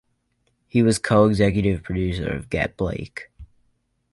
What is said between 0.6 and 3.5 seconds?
He was co-executive producer of "Get Blake!".